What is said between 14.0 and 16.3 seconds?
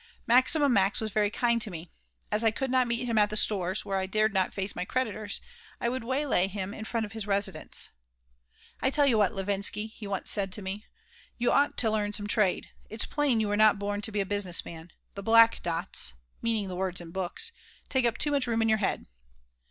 to be a business man. The black dots